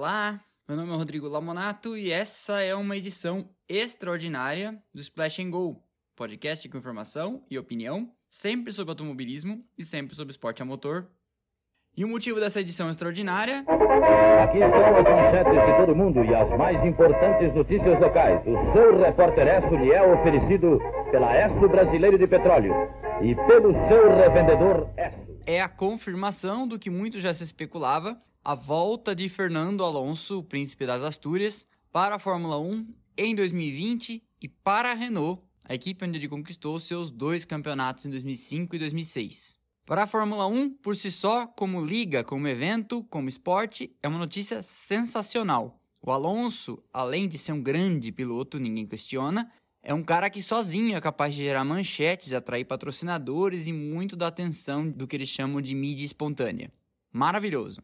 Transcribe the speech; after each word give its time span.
Olá! 0.00 0.40
Meu 0.66 0.78
nome 0.78 0.94
é 0.94 0.96
Rodrigo 0.96 1.28
Lamonato 1.28 1.94
e 1.94 2.10
essa 2.10 2.62
é 2.62 2.74
uma 2.74 2.96
edição 2.96 3.50
extraordinária 3.68 4.82
do 4.94 5.00
Splash 5.02 5.40
and 5.40 5.50
Go, 5.50 5.76
podcast 6.16 6.66
com 6.70 6.78
informação 6.78 7.44
e 7.50 7.58
opinião, 7.58 8.10
sempre 8.30 8.72
sobre 8.72 8.92
automobilismo 8.92 9.62
e 9.76 9.84
sempre 9.84 10.16
sobre 10.16 10.30
esporte 10.30 10.62
a 10.62 10.64
motor. 10.64 11.06
E 11.94 12.02
o 12.02 12.08
motivo 12.08 12.40
dessa 12.40 12.62
edição 12.62 12.88
extraordinária 12.88 13.58
Aqui 14.42 14.56
estão 14.56 14.86
as 14.86 15.04
manchetes 15.04 15.66
de 15.66 15.76
todo 15.76 15.94
mundo 15.94 16.24
e 16.24 16.34
as 16.34 16.48
mais 16.56 16.82
importantes 16.82 17.54
notícias 17.54 18.00
locais. 18.00 18.40
O 18.46 18.72
seu 18.72 18.98
repórter 18.98 19.48
Esso 19.48 19.76
lhe 19.76 19.92
é 19.92 20.02
oferecido 20.02 20.80
pela 21.10 21.36
Esso 21.36 21.68
Brasileiro 21.68 22.16
de 22.16 22.26
Petróleo 22.26 22.72
e 23.20 23.34
pelo 23.34 23.74
seu 23.86 24.16
revendedor 24.16 24.88
Esso. 24.96 25.19
É 25.46 25.60
a 25.60 25.68
confirmação 25.68 26.66
do 26.66 26.78
que 26.78 26.90
muito 26.90 27.20
já 27.20 27.32
se 27.32 27.44
especulava, 27.44 28.20
a 28.44 28.54
volta 28.54 29.14
de 29.14 29.28
Fernando 29.28 29.84
Alonso, 29.84 30.38
o 30.38 30.44
príncipe 30.44 30.86
das 30.86 31.02
Astúrias, 31.02 31.66
para 31.92 32.16
a 32.16 32.18
Fórmula 32.18 32.58
1 32.58 32.86
em 33.16 33.34
2020 33.34 34.22
e 34.40 34.48
para 34.48 34.92
a 34.92 34.94
Renault, 34.94 35.42
a 35.64 35.74
equipe 35.74 36.04
onde 36.04 36.18
ele 36.18 36.28
conquistou 36.28 36.78
seus 36.80 37.10
dois 37.10 37.44
campeonatos 37.44 38.06
em 38.06 38.10
2005 38.10 38.76
e 38.76 38.78
2006. 38.78 39.58
Para 39.84 40.04
a 40.04 40.06
Fórmula 40.06 40.46
1, 40.46 40.70
por 40.74 40.96
si 40.96 41.10
só, 41.10 41.46
como 41.46 41.84
liga, 41.84 42.22
como 42.22 42.46
evento, 42.46 43.02
como 43.04 43.28
esporte, 43.28 43.94
é 44.02 44.08
uma 44.08 44.18
notícia 44.18 44.62
sensacional. 44.62 45.80
O 46.02 46.12
Alonso, 46.12 46.82
além 46.92 47.28
de 47.28 47.36
ser 47.36 47.52
um 47.52 47.62
grande 47.62 48.12
piloto, 48.12 48.58
ninguém 48.58 48.86
questiona, 48.86 49.50
é 49.82 49.94
um 49.94 50.02
cara 50.02 50.28
que 50.28 50.42
sozinho 50.42 50.96
é 50.96 51.00
capaz 51.00 51.34
de 51.34 51.42
gerar 51.42 51.64
manchetes, 51.64 52.32
atrair 52.32 52.64
patrocinadores 52.64 53.66
e 53.66 53.72
muito 53.72 54.14
da 54.14 54.26
atenção 54.26 54.88
do 54.90 55.06
que 55.06 55.16
eles 55.16 55.28
chamam 55.28 55.60
de 55.60 55.74
mídia 55.74 56.04
espontânea. 56.04 56.70
Maravilhoso. 57.12 57.82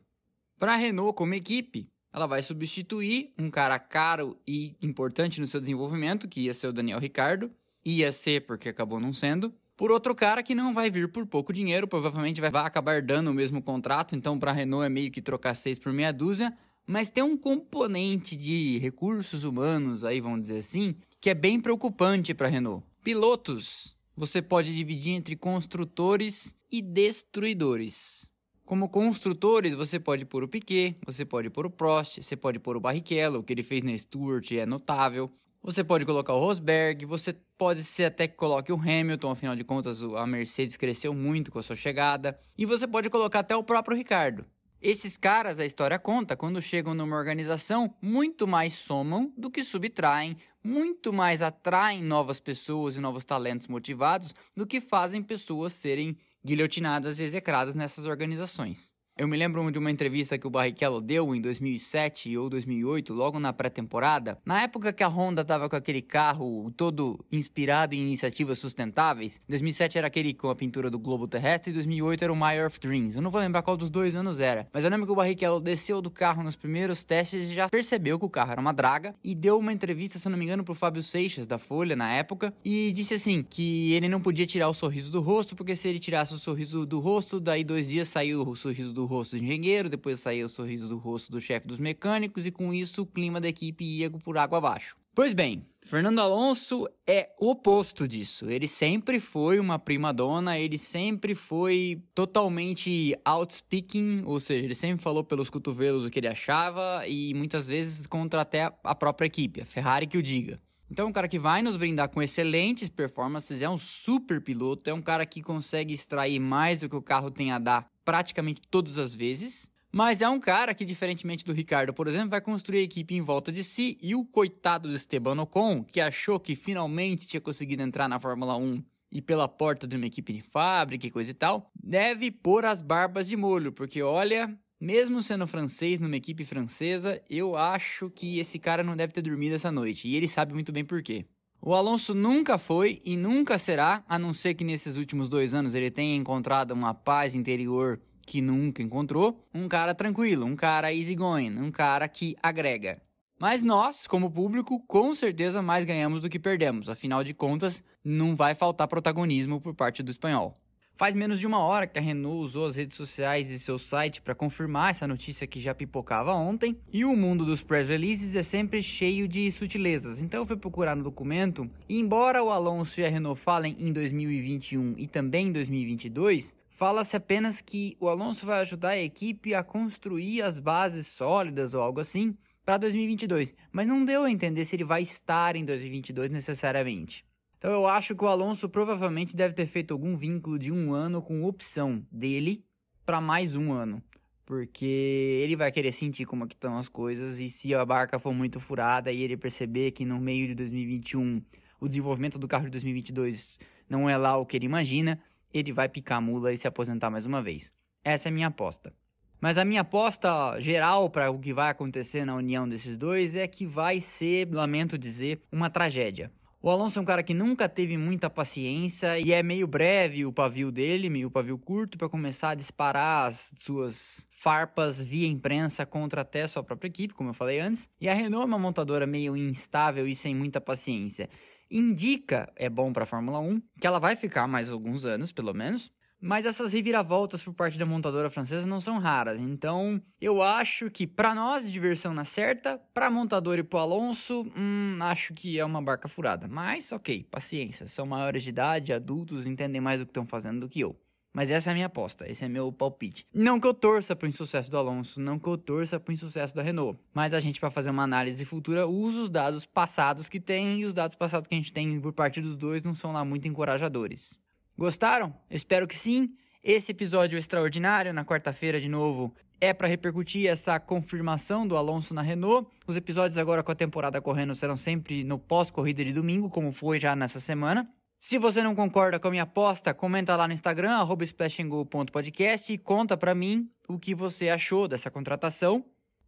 Para 0.59 0.75
a 0.75 0.77
Renault 0.77 1.17
como 1.17 1.35
equipe, 1.35 1.89
ela 2.13 2.27
vai 2.27 2.43
substituir 2.43 3.33
um 3.39 3.51
cara 3.51 3.79
caro 3.79 4.39
e 4.47 4.75
importante 4.81 5.41
no 5.41 5.47
seu 5.47 5.61
desenvolvimento, 5.61 6.29
que 6.29 6.43
ia 6.43 6.55
ser 6.55 6.69
o 6.69 6.73
Daniel 6.73 6.99
Ricardo, 6.99 7.51
ia 7.85 8.11
ser 8.13 8.47
porque 8.47 8.69
acabou 8.69 9.01
não 9.01 9.13
sendo, 9.13 9.53
por 9.77 9.91
outro 9.91 10.15
cara 10.15 10.43
que 10.43 10.55
não 10.55 10.73
vai 10.73 10.91
vir 10.91 11.13
por 11.13 11.27
pouco 11.27 11.53
dinheiro, 11.53 11.87
provavelmente 11.87 12.41
vai, 12.41 12.51
acabar 12.65 13.03
dando 13.03 13.31
o 13.31 13.35
mesmo 13.35 13.61
contrato, 13.61 14.17
então 14.17 14.39
para 14.39 14.51
a 14.51 14.55
Renault 14.55 14.87
é 14.87 14.89
meio 14.89 15.11
que 15.11 15.21
trocar 15.21 15.55
seis 15.55 15.79
por 15.79 15.93
meia 15.93 16.13
dúzia, 16.13 16.57
mas 16.87 17.11
tem 17.11 17.25
um 17.25 17.37
componente 17.37 18.37
de 18.37 18.79
recursos 18.79 19.43
humanos, 19.43 20.05
aí 20.05 20.21
vamos 20.21 20.43
dizer 20.43 20.59
assim, 20.59 20.95
que 21.21 21.31
é 21.31 21.35
bem 21.35 21.61
preocupante 21.61 22.33
para 22.33 22.47
a 22.47 22.51
Renault. 22.51 22.87
Pilotos, 23.03 23.97
você 24.17 24.41
pode 24.41 24.75
dividir 24.75 25.13
entre 25.15 25.35
construtores 25.35 26.55
e 26.71 26.81
destruidores. 26.81 28.31
Como 28.65 28.89
construtores, 28.89 29.75
você 29.75 29.99
pode 29.99 30.25
pôr 30.25 30.43
o 30.43 30.49
Piquet, 30.49 30.97
você 31.05 31.25
pode 31.25 31.51
pôr 31.51 31.67
o 31.67 31.71
Prost, 31.71 32.23
você 32.23 32.37
pode 32.37 32.59
pôr 32.59 32.77
o 32.77 32.81
Barrichello, 32.81 33.41
o 33.41 33.43
que 33.43 33.53
ele 33.53 33.63
fez 33.63 33.83
na 33.85 33.97
Stewart 33.97 34.51
é 34.53 34.67
notável. 34.67 35.31
Você 35.63 35.83
pode 35.83 36.05
colocar 36.05 36.33
o 36.33 36.39
Rosberg, 36.39 37.05
você 37.07 37.33
pode 37.59 37.83
ser 37.83 38.05
até 38.05 38.29
que 38.29 38.37
coloque 38.37 38.73
o 38.73 38.81
Hamilton, 38.81 39.31
afinal 39.31 39.57
de 39.57 39.65
contas 39.65 40.03
a 40.03 40.27
Mercedes 40.27 40.77
cresceu 40.77 41.13
muito 41.13 41.51
com 41.51 41.59
a 41.59 41.63
sua 41.63 41.77
chegada. 41.77 42.39
E 42.57 42.65
você 42.65 42.87
pode 42.87 43.11
colocar 43.11 43.41
até 43.41 43.55
o 43.57 43.65
próprio 43.65 43.97
Ricardo. 43.97 44.45
Esses 44.89 45.17
caras, 45.17 45.59
a 45.59 45.67
história 45.67 45.99
conta, 45.99 46.37
quando 46.37 46.63
chegam 46.63 46.95
numa 46.95 47.17
organização, 47.17 47.93
muito 48.01 48.47
mais 48.47 48.75
somam 48.75 49.33
do 49.37 49.51
que 49.51 49.65
subtraem, 49.65 50.37
muito 50.63 51.13
mais 51.13 51.43
atraem 51.43 52.01
novas 52.01 52.39
pessoas 52.39 52.95
e 52.95 53.01
novos 53.01 53.25
talentos 53.25 53.67
motivados 53.67 54.33
do 54.57 54.65
que 54.65 54.81
fazem 54.81 55.25
pessoas 55.25 55.73
serem 55.73 56.17
guilhotinadas 56.45 57.19
e 57.19 57.25
execradas 57.25 57.75
nessas 57.75 58.05
organizações. 58.05 58.96
Eu 59.19 59.27
me 59.27 59.35
lembro 59.35 59.73
de 59.73 59.79
uma 59.79 59.91
entrevista 59.91 60.37
que 60.37 60.47
o 60.47 60.51
Barrichello 60.51 61.01
deu 61.01 61.35
em 61.35 61.41
2007 61.41 62.37
ou 62.37 62.51
2008, 62.51 63.15
logo 63.15 63.41
na 63.41 63.51
pré-temporada, 63.51 64.39
na 64.45 64.61
época 64.61 64.93
que 64.93 65.03
a 65.03 65.09
Honda 65.09 65.41
estava 65.41 65.71
com 65.71 65.77
aquele 65.77 66.03
carro 66.03 66.71
todo 66.77 67.25
inspirado 67.33 67.95
em 67.95 68.03
iniciativas 68.03 68.59
sustentáveis. 68.59 69.41
2007 69.49 69.97
era 69.97 70.09
aquele 70.09 70.35
com 70.35 70.51
a 70.51 70.55
pintura 70.55 70.91
do 70.91 70.99
globo 70.99 71.27
terrestre 71.27 71.71
e 71.71 71.75
2008 71.75 72.25
era 72.25 72.33
o 72.33 72.37
My 72.37 72.57
Earth 72.57 72.79
Dreams. 72.79 73.17
Eu 73.17 73.23
não 73.23 73.31
vou 73.31 73.41
lembrar 73.41 73.63
qual 73.63 73.75
dos 73.75 73.89
dois 73.89 74.15
anos 74.15 74.39
era, 74.39 74.69
mas 74.71 74.85
eu 74.85 74.91
lembro 74.91 75.07
que 75.07 75.13
o 75.13 75.17
Barrichello 75.17 75.61
desceu 75.63 76.03
do 76.03 76.11
carro 76.11 76.43
nos 76.43 76.55
primeiros 76.55 77.03
testes 77.03 77.49
e 77.49 77.55
já 77.55 77.71
percebeu 77.71 78.19
que 78.19 78.27
o 78.27 78.31
carro 78.31 78.53
era 78.53 78.61
uma 78.61 78.75
draga 78.75 79.15
e 79.25 79.35
deu 79.35 79.59
uma 79.59 79.73
entrevista, 79.73 80.19
se 80.19 80.29
não 80.29 80.37
me 80.37 80.45
engano, 80.45 80.63
pro 80.63 80.75
Fábio 80.75 81.03
Seixas 81.03 81.47
da 81.47 81.57
Folha 81.57 81.97
na 81.97 82.13
época 82.13 82.53
e 82.63 82.93
disse 82.93 83.15
assim 83.15 83.43
que 83.43 83.95
ele 83.95 84.11
não 84.11 84.21
podia 84.21 84.45
tirar 84.45 84.69
o 84.69 84.75
sorriso 84.75 85.11
do 85.11 85.23
rosto 85.23 85.57
porque 85.57 85.75
se 85.75 85.89
ele 85.89 85.99
tirasse 85.99 86.35
o 86.35 86.39
sorriso 86.39 86.85
do 86.85 87.01
rosto, 87.01 87.41
daí 87.41 87.65
dois 87.65 87.89
dias 87.89 88.09
saiu 88.09 88.47
o 88.47 88.55
sorriso 88.55 88.93
do 88.93 89.06
rosto 89.07 89.37
do 89.37 89.43
engenheiro, 89.43 89.89
depois 89.89 90.21
saía 90.21 90.45
o 90.45 90.49
sorriso 90.49 90.89
do 90.89 90.99
rosto 90.99 91.33
do 91.33 91.41
chefe 91.41 91.67
dos 91.67 91.79
mecânicos 91.79 92.45
e 92.45 92.51
com 92.51 92.75
isso 92.75 93.03
o 93.03 93.07
clima 93.07 93.41
da 93.41 93.49
equipe 93.49 93.85
ia 93.85 94.11
por 94.11 94.37
água 94.37 94.59
abaixo. 94.59 94.97
Pois 95.15 95.33
bem, 95.33 95.65
Fernando 95.83 96.19
Alonso 96.19 96.87
é 97.07 97.31
o 97.41 97.49
oposto 97.51 98.07
disso. 98.07 98.51
Ele 98.51 98.69
sempre 98.69 99.19
foi 99.19 99.59
uma 99.59 99.79
prima 99.79 100.13
dona, 100.13 100.59
ele 100.59 100.77
sempre 100.77 101.35
foi 101.35 102.03
totalmente 102.15 103.17
outspeaking, 103.25 104.25
ou 104.27 104.39
seja, 104.39 104.65
ele 104.65 104.75
sempre 104.75 105.03
falou 105.03 105.25
pelos 105.25 105.49
cotovelos 105.49 106.05
o 106.05 106.11
que 106.11 106.19
ele 106.19 106.29
achava 106.29 107.07
e 107.09 107.33
muitas 107.33 107.69
vezes 107.69 108.07
contra 108.07 108.43
até 108.43 108.71
a 108.85 108.95
própria 108.95 109.27
equipe, 109.27 109.63
a 109.63 109.65
Ferrari 109.65 110.07
que 110.07 110.19
o 110.19 110.23
diga. 110.23 110.61
Então, 110.91 111.07
é 111.07 111.09
um 111.09 111.13
cara 111.13 111.29
que 111.29 111.39
vai 111.39 111.63
nos 111.63 111.77
brindar 111.77 112.09
com 112.09 112.23
excelentes 112.23 112.89
performances, 112.89 113.61
é 113.61 113.69
um 113.69 113.79
super 113.79 114.41
piloto, 114.41 114.89
é 114.89 114.95
um 114.95 115.03
cara 115.03 115.27
que 115.27 115.43
consegue 115.43 115.93
extrair 115.93 116.39
mais 116.39 116.81
do 116.81 116.89
que 116.89 116.97
o 116.97 117.03
carro 117.03 117.31
tem 117.31 117.51
a 117.51 117.59
dar 117.59 117.91
praticamente 118.05 118.61
todas 118.71 118.99
as 118.99 119.15
vezes. 119.15 119.71
Mas 119.91 120.21
é 120.21 120.29
um 120.29 120.39
cara 120.39 120.75
que, 120.75 120.85
diferentemente 120.85 121.45
do 121.45 121.53
Ricardo, 121.53 121.93
por 121.93 122.07
exemplo, 122.07 122.31
vai 122.31 122.41
construir 122.41 122.81
a 122.81 122.83
equipe 122.83 123.15
em 123.15 123.23
volta 123.23 123.51
de 123.51 123.65
si. 123.65 123.99
E 124.01 124.15
o 124.15 124.25
coitado 124.25 124.89
do 124.89 124.95
Esteban 124.95 125.41
Ocon, 125.41 125.83
que 125.83 126.01
achou 126.01 126.39
que 126.39 126.55
finalmente 126.55 127.27
tinha 127.27 127.41
conseguido 127.41 127.83
entrar 127.83 128.07
na 128.07 128.21
Fórmula 128.21 128.57
1 128.57 128.85
e 129.11 129.23
pela 129.23 129.49
porta 129.49 129.87
de 129.87 129.97
uma 129.97 130.07
equipe 130.07 130.35
de 130.35 130.43
fábrica 130.43 131.07
e 131.07 131.11
coisa 131.11 131.31
e 131.31 131.35
tal, 131.35 131.71
deve 131.83 132.31
pôr 132.31 132.67
as 132.67 132.83
barbas 132.83 133.27
de 133.27 133.37
molho, 133.37 133.73
porque 133.73 134.03
olha, 134.03 134.55
mesmo 134.81 135.23
sendo 135.23 135.47
francês 135.47 135.99
numa 135.99 136.17
equipe 136.17 136.45
francesa, 136.45 137.21
eu 137.29 137.57
acho 137.57 138.11
que 138.11 138.39
esse 138.39 138.59
cara 138.59 138.83
não 138.83 138.97
deve 138.97 139.13
ter 139.13 139.23
dormido 139.23 139.55
essa 139.55 139.73
noite. 139.73 140.09
E 140.09 140.17
ele 140.17 140.29
sabe 140.29 140.53
muito 140.53 140.73
bem 140.73 140.85
por 140.85 141.03
quê. 141.03 141.25
O 141.61 141.75
Alonso 141.75 142.15
nunca 142.15 142.59
foi 142.59 143.01
e 143.05 143.17
nunca 143.17 143.59
será, 143.59 144.05
a 144.09 144.19
não 144.19 144.33
ser 144.33 144.55
que 144.55 144.63
nesses 144.63 144.97
últimos 144.97 145.29
dois 145.29 145.55
anos 145.55 145.75
ele 145.75 145.91
tenha 145.91 146.15
encontrado 146.15 146.73
uma 146.73 146.95
paz 146.95 147.35
interior 147.35 148.01
que 148.27 148.41
nunca 148.41 148.83
encontrou, 148.83 149.45
um 149.55 149.69
cara 149.69 149.95
tranquilo, 149.95 150.45
um 150.45 150.57
cara 150.57 150.93
easygoing, 150.93 151.59
um 151.59 151.71
cara 151.71 152.09
que 152.09 152.37
agrega. 152.43 153.01
Mas 153.39 153.63
nós, 153.63 154.07
como 154.07 154.31
público, 154.31 154.81
com 154.87 155.15
certeza 155.15 155.63
mais 155.63 155.85
ganhamos 155.85 156.23
do 156.23 156.29
que 156.29 156.39
perdemos, 156.39 156.89
afinal 156.89 157.23
de 157.23 157.35
contas, 157.35 157.83
não 158.05 158.35
vai 158.35 158.55
faltar 158.55 158.89
protagonismo 158.89 159.61
por 159.61 159.75
parte 159.75 160.03
do 160.03 160.11
espanhol. 160.11 160.55
Faz 160.99 161.15
menos 161.15 161.39
de 161.39 161.47
uma 161.47 161.59
hora 161.59 161.87
que 161.87 161.99
a 161.99 162.03
Renault 162.03 162.43
usou 162.43 162.65
as 162.65 162.77
redes 162.77 162.97
sociais 162.97 163.51
e 163.51 163.59
seu 163.59 163.79
site 163.79 164.23
para 164.23 164.35
confirmar 164.35 164.93
essa 164.93 165.07
notícia 165.07 165.47
que 165.47 165.61
já 165.61 165.75
pipocava 165.75 166.33
ontem, 166.33 166.75
e 166.91 167.05
o 167.05 167.15
mundo 167.15 167.45
dos 167.45 167.63
press 167.63 167.87
releases 167.87 168.35
é 168.35 168.43
sempre 168.43 168.83
cheio 168.83 169.29
de 169.29 169.51
sutilezas. 169.51 170.23
Então 170.23 170.41
eu 170.41 170.47
fui 170.47 170.57
procurar 170.57 170.97
no 170.97 171.05
documento, 171.05 171.71
e 171.87 172.01
embora 172.01 172.43
o 172.43 172.51
Alonso 172.51 172.99
e 172.99 173.05
a 173.05 173.11
Renault 173.11 173.39
falem 173.39 173.77
em 173.79 173.93
2021 173.93 174.95
e 174.97 175.07
também 175.07 175.49
em 175.49 175.53
2022, 175.53 176.57
fala-se 176.71 177.15
apenas 177.15 177.61
que 177.61 177.95
o 178.01 178.09
Alonso 178.09 178.47
vai 178.47 178.61
ajudar 178.61 178.91
a 178.91 178.99
equipe 178.99 179.55
a 179.55 179.63
construir 179.63 180.41
as 180.41 180.59
bases 180.59 181.09
sólidas 181.09 181.75
ou 181.75 181.83
algo 181.83 182.01
assim 182.01 182.35
para 182.65 182.79
2022, 182.79 183.55
mas 183.71 183.87
não 183.87 184.03
deu 184.03 184.23
a 184.25 184.31
entender 184.31 184.65
se 184.65 184.75
ele 184.75 184.85
vai 184.85 185.03
estar 185.03 185.57
em 185.57 185.65
2022 185.67 186.31
necessariamente. 186.31 187.26
Então 187.59 187.73
eu 187.73 187.87
acho 187.87 188.15
que 188.15 188.25
o 188.25 188.29
Alonso 188.29 188.69
provavelmente 188.69 189.35
deve 189.35 189.55
ter 189.55 189.67
feito 189.67 189.93
algum 189.93 190.17
vínculo 190.17 190.59
de 190.59 190.71
um 190.71 190.93
ano 190.93 191.23
com 191.23 191.45
opção 191.45 192.07
dele 192.11 192.65
para 193.05 193.21
mais 193.21 193.57
um 193.57 193.73
ano. 193.73 194.03
Porque 194.45 195.41
ele 195.43 195.57
vai 195.57 195.73
querer 195.73 195.91
sentir 195.91 196.25
como 196.25 196.45
é 196.45 196.47
que 196.47 196.55
estão 196.55 196.79
as 196.79 196.89
coisas 196.89 197.41
e 197.41 197.51
se 197.51 197.75
a 197.75 197.85
barca 197.85 198.19
for 198.19 198.33
muito 198.33 198.61
furada 198.61 199.11
e 199.11 199.23
ele 199.23 199.37
perceber 199.37 199.91
que 199.91 200.05
no 200.05 200.21
meio 200.21 200.47
de 200.47 200.55
2021 200.55 201.43
o 201.81 201.89
desenvolvimento 201.89 202.39
do 202.39 202.47
carro 202.47 202.67
de 202.67 202.71
2022 202.71 203.59
não 203.89 204.09
é 204.09 204.17
lá 204.17 204.37
o 204.37 204.47
que 204.47 204.57
ele 204.57 204.67
imagina, 204.67 205.19
ele 205.53 205.73
vai 205.73 205.89
picar 205.89 206.19
a 206.19 206.21
mula 206.21 206.53
e 206.53 206.59
se 206.59 206.69
aposentar 206.69 207.11
mais 207.11 207.27
uma 207.27 207.43
vez. 207.43 207.73
Essa 208.05 208.29
é 208.29 208.31
a 208.31 208.33
minha 208.33 208.49
aposta. 208.49 208.93
Mas 209.41 209.59
a 209.59 209.65
minha 209.65 209.81
aposta 209.83 210.59
geral 210.61 211.11
para 211.11 211.31
o 211.31 211.39
que 211.39 211.53
vai 211.53 211.71
acontecer 211.71 212.25
na 212.25 212.35
união 212.35 212.69
desses 212.69 212.97
dois 212.97 213.37
é 213.37 213.47
que 213.47 213.67
vai 213.67 214.01
ser, 214.01 214.49
lamento 214.53 214.97
dizer, 214.97 215.43
uma 215.53 215.69
tragédia. 215.69 216.31
O 216.67 216.71
Alonso 216.71 216.99
é 216.99 217.03
um 217.03 217.05
cara 217.05 217.23
que 217.23 217.33
nunca 217.33 217.69
teve 217.69 217.97
muita 217.97 218.29
paciência 218.29 219.21
e 219.21 219.31
é 219.31 219.41
meio 219.41 219.69
breve 219.69 220.27
o 220.27 220.33
pavio 220.33 220.73
dele, 220.73 221.09
meio 221.09 221.31
pavio 221.31 221.57
curto, 221.57 221.97
para 221.97 222.09
começar 222.09 222.51
a 222.51 222.55
disparar 222.57 223.29
as 223.29 223.55
suas 223.57 224.27
farpas 224.33 225.01
via 225.01 225.29
imprensa 225.29 225.87
contra 225.87 226.23
até 226.23 226.45
sua 226.49 226.65
própria 226.65 226.89
equipe, 226.89 227.15
como 227.15 227.31
eu 227.31 227.35
falei 227.35 227.61
antes. 227.61 227.89
E 228.01 228.09
a 228.09 228.15
Renault 228.15 228.43
é 228.43 228.47
uma 228.47 228.59
montadora 228.59 229.07
meio 229.07 229.37
instável 229.37 230.09
e 230.09 230.15
sem 230.17 230.35
muita 230.35 230.61
paciência. 230.61 231.31
Indica, 231.71 232.53
é 232.57 232.69
bom 232.69 232.93
para 232.93 233.05
a 233.05 233.07
Fórmula 233.07 233.39
1, 233.39 233.63
que 233.81 233.87
ela 233.87 234.01
vai 234.01 234.17
ficar 234.17 234.49
mais 234.49 234.69
alguns 234.69 235.05
anos, 235.05 235.31
pelo 235.31 235.55
menos, 235.55 235.93
mas 236.27 236.45
essas 236.45 236.73
reviravoltas 236.73 237.43
por 237.43 237.55
parte 237.55 237.79
da 237.79 237.87
montadora 237.87 238.29
francesa 238.29 238.67
não 238.67 238.81
são 238.81 238.99
raras. 238.99 239.41
Então, 239.41 240.03
eu 240.21 240.43
acho 240.43 240.91
que 240.91 241.07
para 241.07 241.35
nós 241.35 241.71
diversão 241.71 242.13
na 242.13 242.25
certa, 242.25 242.81
para 242.93 243.11
montador 243.11 243.59
e 243.59 243.63
pro 243.63 243.79
Alonso, 243.79 244.45
hum, 244.57 244.99
acho 245.01 245.33
que 245.33 245.59
é 245.59 245.65
uma 245.65 245.81
barca 245.81 246.09
furada. 246.09 246.49
Mas, 246.49 246.91
ok, 246.91 247.25
paciência, 247.31 247.87
são 247.87 248.05
maiores 248.05 248.43
de 248.43 248.51
idade, 248.51 248.93
adultos, 248.93 249.47
entendem 249.47 249.81
mais 249.81 250.01
o 250.01 250.05
que 250.05 250.11
estão 250.11 250.27
fazendo 250.27 250.61
do 250.61 250.69
que 250.69 250.81
eu. 250.81 250.99
Mas 251.33 251.51
essa 251.51 251.69
é 251.69 251.73
a 251.73 251.75
minha 251.75 251.87
aposta, 251.87 252.27
esse 252.29 252.43
é 252.45 252.49
meu 252.49 252.73
palpite. 252.73 253.27
Não 253.33 253.61
que 253.61 253.67
eu 253.67 253.75
torça 253.75 254.17
pro 254.17 254.27
insucesso 254.27 254.71
do 254.71 254.79
Alonso, 254.79 255.21
não 255.21 255.39
que 255.39 255.47
eu 255.47 255.57
torça 255.59 256.01
pro 256.01 256.13
insucesso 256.13 256.55
da 256.55 256.63
Renault. 256.63 256.99
Mas 257.13 257.35
a 257.35 257.41
gente, 257.41 257.61
para 257.61 257.71
fazer 257.71 257.91
uma 257.91 258.05
análise 258.05 258.43
futura, 258.47 258.87
usa 258.87 259.21
os 259.21 259.29
dados 259.29 259.67
passados 259.67 260.31
que 260.31 260.41
tem 260.41 260.81
e 260.81 260.87
os 260.87 260.95
dados 260.95 261.15
passados 261.15 261.47
que 261.47 261.55
a 261.55 261.59
gente 261.59 261.75
tem 261.75 262.01
por 262.01 262.15
parte 262.15 262.41
dos 262.41 262.57
dois 262.57 262.83
não 262.83 262.95
são 262.95 263.13
lá 263.13 263.23
muito 263.23 263.47
encorajadores. 263.47 264.35
Gostaram? 264.79 265.35
Eu 265.49 265.57
espero 265.57 265.87
que 265.87 265.97
sim. 265.97 266.35
Esse 266.63 266.93
episódio 266.93 267.39
extraordinário, 267.39 268.13
na 268.13 268.27
quarta-feira 268.27 268.79
de 268.79 268.89
novo, 268.89 269.35
é 269.59 269.73
para 269.73 269.89
repercutir 269.89 270.47
essa 270.49 270.79
confirmação 270.79 271.67
do 271.67 271.79
Alonso 271.79 272.13
na 272.13 272.21
Renault. 272.21 272.69
Os 272.87 272.95
episódios 272.95 273.39
agora 273.39 273.63
com 273.63 273.73
a 273.73 273.75
temporada 273.75 274.21
correndo 274.21 274.55
serão 274.55 274.77
sempre 274.77 275.25
no 275.25 275.39
pós-corrida 275.39 276.05
de 276.05 276.13
domingo, 276.13 276.51
como 276.51 276.73
foi 276.73 276.99
já 276.99 277.17
nessa 277.17 277.41
semana. 277.41 277.89
Se 278.21 278.37
você 278.37 278.63
não 278.63 278.75
concorda 278.75 279.19
com 279.19 279.29
a 279.29 279.31
minha 279.31 279.45
aposta, 279.45 279.95
comenta 279.95 280.37
lá 280.37 280.47
no 280.47 280.53
Instagram, 280.53 281.07
splashandgo.podcast 281.23 282.71
e 282.71 282.77
conta 282.77 283.17
para 283.17 283.35
mim 283.35 283.71
o 283.89 283.99
que 283.99 284.15
você 284.15 284.51
achou 284.51 284.87
dessa 284.87 285.11
contratação. 285.11 285.85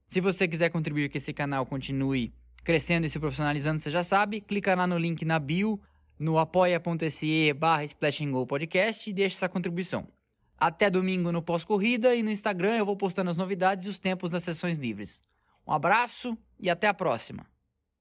Se 0.09 0.23
você 0.23 0.49
quiser 0.49 0.71
contribuir 0.71 1.11
que 1.11 1.19
esse 1.19 1.35
canal 1.35 1.67
continue 1.67 2.33
crescendo 2.65 3.07
e 3.07 3.11
se 3.11 3.19
profissionalizando, 3.19 3.81
você 3.81 3.91
já 3.91 4.03
sabe, 4.03 4.41
clica 4.41 4.75
lá 4.75 4.87
no 4.87 4.99
link 4.99 5.25
na 5.25 5.39
bio, 5.39 5.81
no 6.19 6.39
apoia.se 6.39 7.53
barra 7.53 7.85
e 9.11 9.13
deixa 9.13 9.37
essa 9.37 9.49
contribuição. 9.49 10.07
Até 10.59 10.91
domingo 10.91 11.31
no 11.31 11.41
pós-corrida 11.41 12.15
e 12.15 12.23
no 12.23 12.31
Instagram 12.31 12.77
eu 12.77 12.87
vou 12.87 12.97
postando 12.97 13.31
as 13.31 13.37
novidades 13.37 13.87
e 13.87 13.89
os 13.89 13.99
tempos 13.99 14.31
das 14.31 14.43
sessões 14.43 14.77
livres. 14.77 15.23
Um 15.67 15.73
abraço 15.73 16.37
e 16.59 16.69
até 16.69 16.89
a 16.89 16.95
próxima! 16.95 17.47